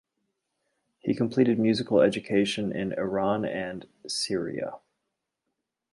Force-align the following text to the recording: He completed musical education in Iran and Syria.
He 0.97 1.13
completed 1.13 1.59
musical 1.59 2.01
education 2.01 2.75
in 2.75 2.91
Iran 2.93 3.45
and 3.45 3.87
Syria. 4.07 4.79